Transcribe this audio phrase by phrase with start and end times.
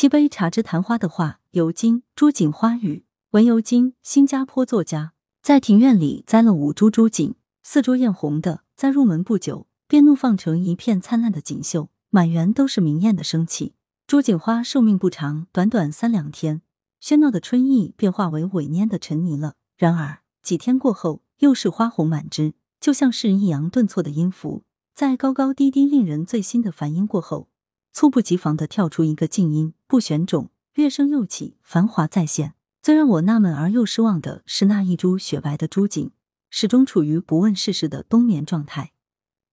[0.00, 13.74] 七杯茶之昙花的画，尤金，朱槿花语，文尤金，新加坡作家，在庭院里栽了五株朱槿，四株艳红的，在入门不久便怒放成一片灿烂的锦绣，满园都是明艳的生气。
[14.06, 16.62] 朱槿花寿命不长，短短三两天，
[17.02, 19.56] 喧闹的春意便化为萎蔫的尘泥了。
[19.76, 24.62] 然而几天过后，又是花红满枝，就像是抑扬顿挫的音符，
[24.94, 27.49] 在高高低低、令人醉心的梵音过后。
[27.92, 32.54] 猝不及防的跳出一个静音，不选种，乐声又起，繁华再现。
[32.80, 36.12] 最让我纳闷而又失望的是那一株雪白的朱槿，
[36.48, 38.92] 始终处于不问世事的冬眠状态。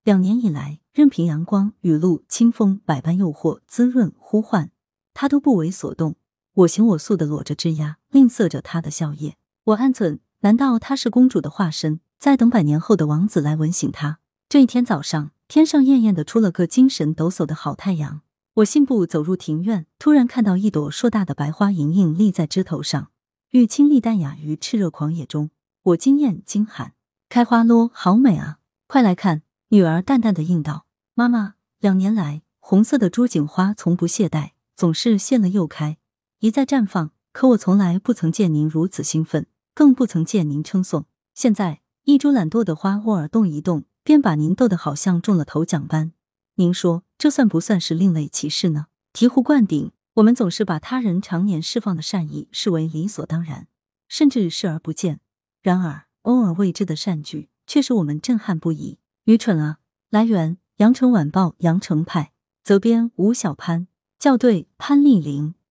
[0.04, 4.72] 两年以来，任凭阳光、雨露、清风百般诱惑、滋润、呼唤，
[5.14, 6.16] 它都不为所动，
[6.54, 9.34] 我行我素的裸着枝桠，吝啬着它的笑靥。
[9.66, 14.20] 我暗忖：难道它是公主的化身，在等百年后的王子来吻醒她？
[14.48, 18.22] 这一天早上，天上艳艳的出了个精神抖擞的好太阳。
[18.58, 23.12] 我信步走入庭院，突然看到一朵硕大的白花盈盈立在枝头上，
[23.52, 25.52] 欲清丽淡雅于炽热狂野中。
[25.84, 26.94] 我惊艳惊喊
[27.30, 28.58] ：“开花咯，好美啊！
[28.88, 36.00] 快来看！”女儿淡淡的应道：“妈妈，两年来，红色的朱槿花从不懈怠，总是谢了又开，
[36.40, 37.12] 一再绽放。
[37.32, 41.06] 可我从来不曾见您如此兴奋，更不曾见您称颂。
[41.36, 46.14] 现在，一株懒惰的花偶尔动一动，便把您逗得好像中了头奖般。
[46.56, 48.88] 您说？”这算不算是另类歧视呢？
[49.14, 53.68] 醍醐灌顶，我们总是把他人常年释放的善意视为理所当然，
[54.08, 55.20] 甚至视而不见。
[55.62, 59.00] 然而，偶尔未知的善举却使我们震撼不已。
[59.26, 59.80] 愚蠢啊！
[60.10, 62.32] 来源：羊城晚报羊城派，
[62.64, 63.88] 责编：吴小潘，
[64.20, 65.56] 校对：潘丽玲。